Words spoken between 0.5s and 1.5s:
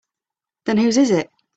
Then whose is it?